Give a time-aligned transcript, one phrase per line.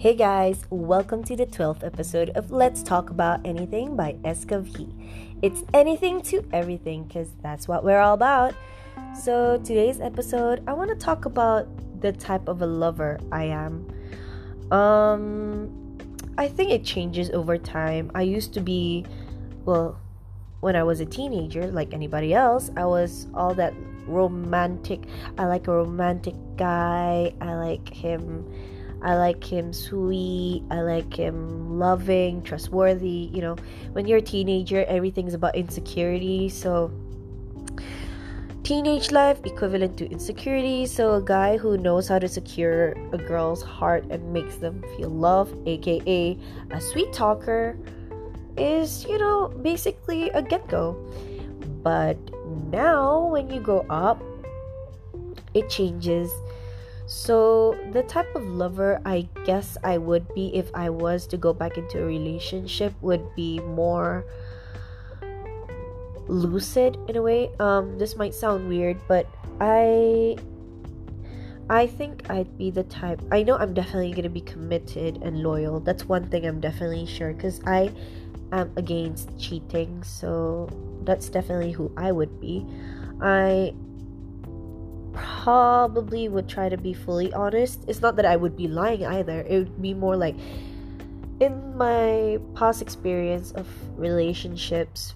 [0.00, 4.90] Hey guys, welcome to the 12th episode of Let's Talk About Anything by Escovhe.
[5.42, 8.54] It's anything to everything because that's what we're all about.
[9.14, 11.68] So, today's episode, I want to talk about
[12.00, 13.92] the type of a lover I am.
[14.72, 15.98] Um,
[16.38, 18.10] I think it changes over time.
[18.14, 19.04] I used to be,
[19.66, 20.00] well,
[20.60, 23.74] when I was a teenager, like anybody else, I was all that
[24.06, 25.02] romantic.
[25.36, 27.34] I like a romantic guy.
[27.42, 28.50] I like him
[29.02, 30.62] I like him sweet.
[30.70, 33.30] I like him loving, trustworthy.
[33.32, 33.56] You know,
[33.92, 36.48] when you're a teenager, everything's about insecurity.
[36.50, 36.92] So,
[38.62, 40.86] teenage life equivalent to insecurity.
[40.86, 45.08] So, a guy who knows how to secure a girl's heart and makes them feel
[45.08, 46.38] love, aka
[46.70, 47.78] a sweet talker,
[48.58, 50.94] is, you know, basically a get go.
[51.82, 52.18] But
[52.70, 54.22] now, when you grow up,
[55.54, 56.30] it changes
[57.10, 61.52] so, the type of lover I guess I would be if I was to go
[61.52, 64.24] back into a relationship would be more
[66.28, 67.50] lucid in a way.
[67.58, 69.26] Um this might sound weird, but
[69.60, 70.38] I
[71.68, 73.20] I think I'd be the type.
[73.32, 75.80] I know I'm definitely going to be committed and loyal.
[75.80, 77.90] That's one thing I'm definitely sure cuz I
[78.52, 80.04] am against cheating.
[80.04, 80.70] So,
[81.02, 82.66] that's definitely who I would be.
[83.20, 83.74] I
[85.42, 87.84] probably would try to be fully honest.
[87.88, 89.40] It's not that I would be lying either.
[89.48, 90.36] It would be more like
[91.40, 95.14] in my past experience of relationships,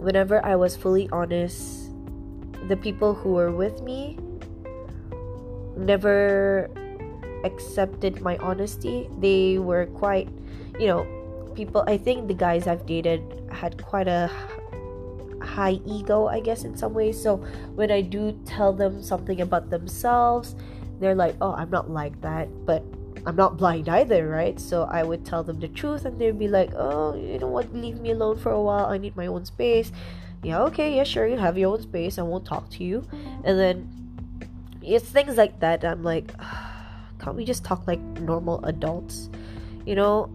[0.00, 1.92] whenever I was fully honest,
[2.68, 4.16] the people who were with me
[5.76, 6.70] never
[7.44, 9.10] accepted my honesty.
[9.20, 10.28] They were quite,
[10.80, 11.04] you know,
[11.54, 13.20] people, I think the guys I've dated
[13.52, 14.30] had quite a
[15.54, 17.20] high ego, I guess, in some ways.
[17.20, 17.36] So
[17.78, 20.56] when I do tell them something about themselves,
[20.98, 22.82] they're like, oh, I'm not like that, but
[23.26, 24.58] I'm not blind either, right?
[24.58, 27.72] So I would tell them the truth, and they'd be like, oh, you know what,
[27.72, 28.86] leave me alone for a while.
[28.86, 29.92] I need my own space.
[30.42, 32.18] Yeah, okay, yeah, sure, you have your own space.
[32.18, 33.06] I won't talk to you.
[33.44, 33.88] And then
[34.82, 35.84] it's things like that.
[35.84, 36.32] I'm like,
[37.20, 39.30] can't we just talk like normal adults?
[39.86, 40.30] You know,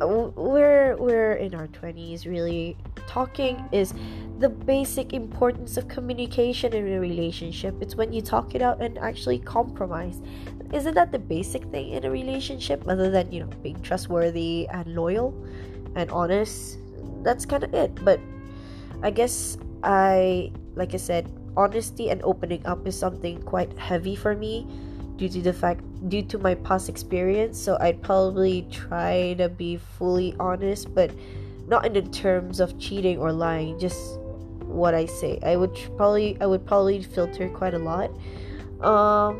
[0.00, 3.94] we're we're in our 20s really talking is
[4.42, 7.80] the basic importance of communication in a relationship.
[7.80, 10.20] It's when you talk it out and actually compromise.
[10.72, 14.96] Isn't that the basic thing in a relationship other than you know being trustworthy and
[14.96, 15.32] loyal
[15.94, 16.78] and honest?
[17.22, 18.04] That's kind of it.
[18.04, 18.18] But
[19.02, 21.26] i guess i like i said
[21.56, 24.64] honesty and opening up is something quite heavy for me
[25.16, 27.58] due to the fact due to my past experience.
[27.58, 31.10] So i'd probably try to be fully honest but
[31.68, 34.18] not in the terms of cheating or lying just
[34.72, 38.10] what i say i would probably i would probably filter quite a lot
[38.80, 39.36] um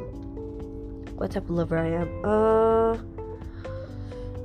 [1.17, 2.93] what type of lover i am uh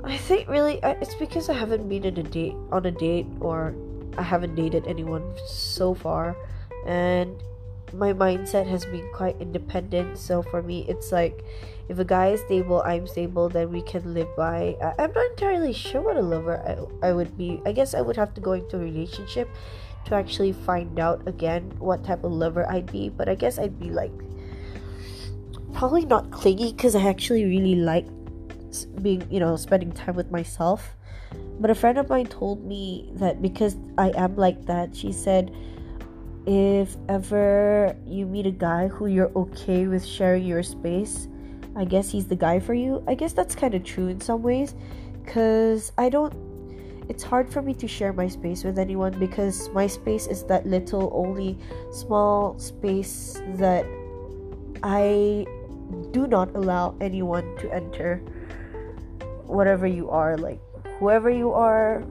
[0.04, 3.74] i think really it's because i haven't been in a date on a date or
[4.16, 6.36] i haven't dated anyone so far
[6.86, 7.36] and
[7.92, 10.18] my mindset has been quite independent.
[10.18, 11.44] So for me, it's like
[11.88, 14.76] if a guy is stable, I'm stable, then we can live by.
[14.82, 16.58] I, am not entirely sure what a lover
[17.02, 17.60] I, I would be.
[17.64, 19.48] I guess I would have to go into a relationship
[20.08, 23.08] to actually find out again what type of lover I'd be.
[23.08, 24.12] But I guess I'd be like
[25.74, 28.06] probably not clingy because I actually really like
[29.02, 30.94] being, you know, spending time with myself.
[31.60, 35.54] But a friend of mine told me that because I am like that, she said
[36.46, 41.28] if ever you meet a guy who you're okay with sharing your space,
[41.76, 43.04] I guess he's the guy for you.
[43.06, 44.74] I guess that's kind of true in some ways
[45.22, 46.32] because I don't
[47.08, 50.66] it's hard for me to share my space with anyone because my space is that
[50.66, 51.58] little only
[51.90, 53.86] small space that
[54.82, 55.46] I
[56.12, 58.20] do not allow anyone to enter.
[59.46, 60.60] Whatever you are like
[60.98, 62.04] whoever you are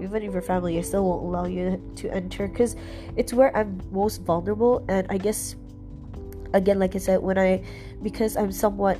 [0.00, 2.76] even if your family I still won't allow you to enter because
[3.16, 4.84] it's where I'm most vulnerable.
[4.88, 5.56] And I guess
[6.54, 7.62] again like I said when I
[8.02, 8.98] because I'm somewhat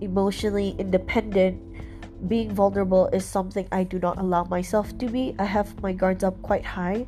[0.00, 1.62] emotionally independent
[2.28, 6.24] being vulnerable is something I do not allow myself to be I have my guards
[6.24, 7.06] up quite high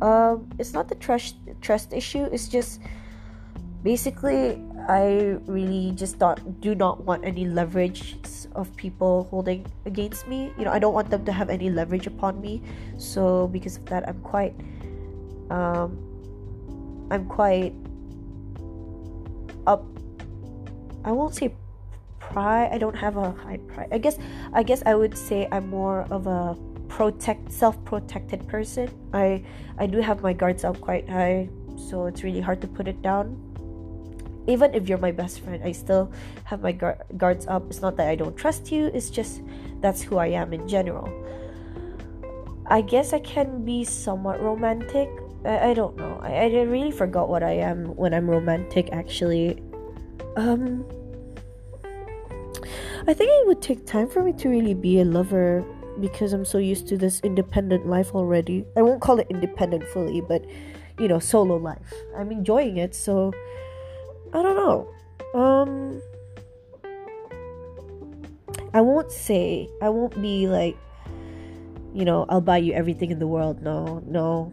[0.00, 2.80] um it's not the trust trust issue it's just
[3.82, 8.16] basically I really just don't do not want any leverage
[8.54, 10.52] of people holding against me.
[10.58, 12.62] You know, I don't want them to have any leverage upon me.
[12.98, 14.54] So because of that, I'm quite,
[15.50, 15.98] um,
[17.10, 17.74] I'm quite
[19.66, 19.84] up.
[21.04, 21.54] I won't say
[22.32, 22.70] pride.
[22.72, 23.88] I don't have a high pride.
[23.92, 24.18] I guess,
[24.52, 26.56] I guess I would say I'm more of a
[26.88, 28.90] protect, self-protected person.
[29.12, 29.44] I,
[29.78, 33.02] I do have my guards up quite high, so it's really hard to put it
[33.02, 33.36] down
[34.46, 36.12] even if you're my best friend, I still
[36.44, 37.64] have my guards up.
[37.70, 39.42] It's not that I don't trust you, it's just
[39.80, 41.08] that's who I am in general.
[42.66, 45.10] I guess I can be somewhat romantic.
[45.44, 46.18] I, I don't know.
[46.22, 49.62] I, I really forgot what I am when I'm romantic actually.
[50.36, 50.84] Um
[53.06, 55.64] I think it would take time for me to really be a lover
[56.00, 58.64] because I'm so used to this independent life already.
[58.76, 60.44] I won't call it independent fully, but
[61.00, 61.92] you know, solo life.
[62.16, 63.32] I'm enjoying it, so
[64.32, 64.88] I don't know.
[65.34, 66.00] Um
[68.72, 70.76] I won't say I won't be like
[71.94, 73.62] you know, I'll buy you everything in the world.
[73.62, 74.52] No, no.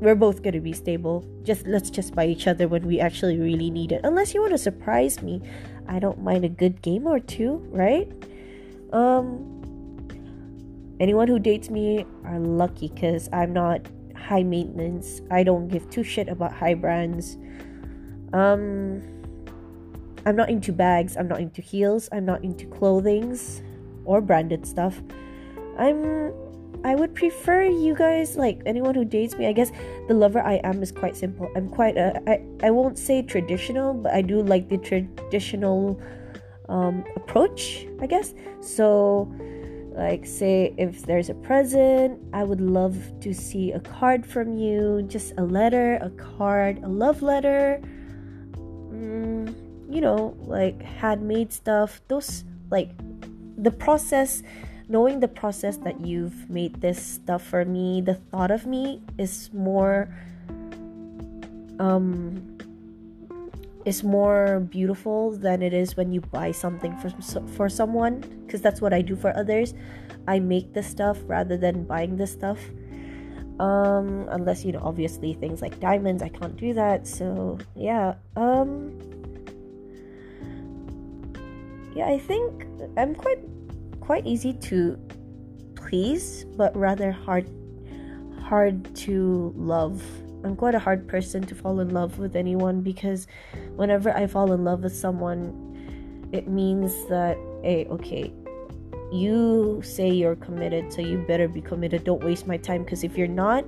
[0.00, 1.24] We're both to be stable.
[1.42, 4.00] Just let's just buy each other when we actually really need it.
[4.02, 5.42] Unless you want to surprise me.
[5.86, 8.10] I don't mind a good game or two, right?
[8.92, 9.56] Um
[10.98, 13.86] anyone who dates me are lucky cuz I'm not
[14.16, 15.20] high maintenance.
[15.30, 17.36] I don't give two shit about high brands.
[18.32, 19.02] Um
[20.24, 23.62] I'm not into bags, I'm not into heels, I'm not into clothings
[24.04, 25.02] or branded stuff.
[25.78, 26.32] I'm
[26.84, 29.46] I would prefer you guys like anyone who dates me.
[29.46, 29.70] I guess
[30.08, 31.50] the lover I am is quite simple.
[31.54, 36.00] I'm quite a I I won't say traditional, but I do like the traditional
[36.68, 37.86] um, approach.
[38.00, 39.32] I guess so.
[39.92, 45.02] Like say if there's a present, I would love to see a card from you,
[45.08, 47.82] just a letter, a card, a love letter.
[48.56, 49.52] Mm,
[49.90, 52.00] you know, like handmade stuff.
[52.08, 52.90] Those like
[53.58, 54.42] the process
[54.90, 59.48] knowing the process that you've made this stuff for me, the thought of me is
[59.54, 60.10] more
[61.78, 62.58] um
[63.86, 67.08] is more beautiful than it is when you buy something for
[67.54, 69.72] for someone because that's what I do for others.
[70.26, 72.58] I make the stuff rather than buying the stuff.
[73.60, 77.06] Um unless you know obviously things like diamonds, I can't do that.
[77.06, 78.18] So, yeah.
[78.34, 78.98] Um
[81.94, 82.66] yeah, I think
[82.98, 83.38] I'm quite
[84.10, 84.98] quite easy to
[85.76, 87.48] please, but rather hard
[88.42, 90.02] hard to love.
[90.42, 93.28] I'm quite a hard person to fall in love with anyone because
[93.76, 95.38] whenever I fall in love with someone,
[96.32, 98.32] it means that hey, okay,
[99.12, 102.02] you say you're committed, so you better be committed.
[102.02, 103.64] Don't waste my time because if you're not,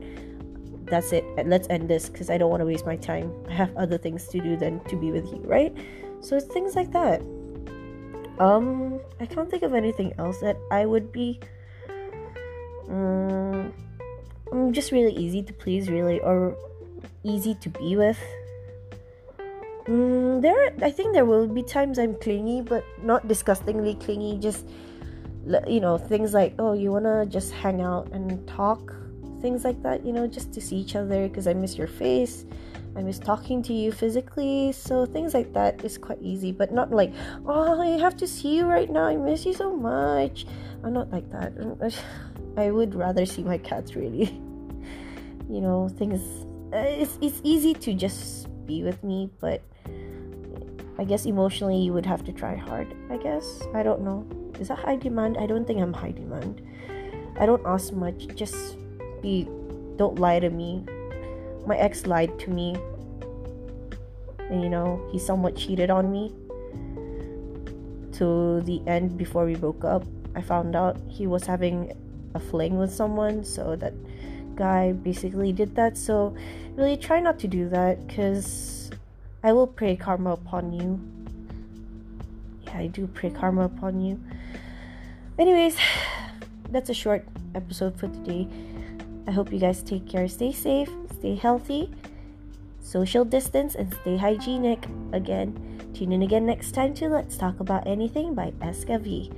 [0.87, 1.25] that's it.
[1.47, 3.33] Let's end this because I don't want to waste my time.
[3.49, 5.73] I have other things to do than to be with you, right?
[6.19, 7.23] So it's things like that.
[8.39, 11.41] Um, I can't think of anything else that I would be.
[12.89, 13.73] Um,
[14.51, 16.57] I'm just really easy to please, really, or
[17.25, 18.19] easy to be with.
[19.87, 24.39] Mm, there, I think there will be times I'm clingy, but not disgustingly clingy.
[24.39, 24.69] Just,
[25.67, 28.95] you know, things like, oh, you wanna just hang out and talk,
[29.43, 30.07] things like that.
[30.07, 32.47] You know, just to see each other because I miss your face.
[32.95, 34.73] I miss talking to you physically.
[34.73, 37.13] So things like that is quite easy, but not like,
[37.47, 39.05] oh, I have to see you right now.
[39.05, 40.47] I miss you so much.
[40.85, 41.53] I'm not like that.
[42.57, 44.25] I would rather see my cats really.
[45.51, 46.21] you know, things.
[46.73, 49.63] Uh, it's it's easy to just be with me, but
[50.99, 52.95] I guess emotionally you would have to try hard.
[53.11, 54.27] I guess I don't know.
[54.61, 55.37] Is that high demand?
[55.39, 56.63] I don't think I'm high demand.
[57.41, 58.29] I don't ask much.
[58.35, 58.77] Just
[59.23, 59.49] be.
[59.97, 60.85] Don't lie to me
[61.67, 62.77] my ex lied to me.
[64.51, 66.33] And, you know, he somewhat cheated on me.
[68.19, 71.97] To the end, before we broke up, I found out he was having
[72.35, 73.95] a fling with someone, so that
[74.55, 75.97] guy basically did that.
[75.97, 76.37] So,
[76.77, 78.91] really try not to do that because
[79.43, 81.01] I will pray karma upon you.
[82.65, 84.21] Yeah, I do pray karma upon you.
[85.39, 85.77] Anyways,
[86.71, 87.25] that's a short
[87.55, 88.47] episode for today.
[89.27, 91.91] I hope you guys take care, stay safe, stay healthy,
[92.81, 94.85] social distance, and stay hygienic.
[95.13, 95.55] Again,
[95.95, 99.33] tune in again next time to Let's Talk About Anything by Escavi.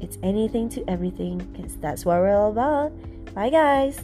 [0.00, 2.92] It's anything to everything because that's what we're all about.
[3.34, 4.00] Bye, guys.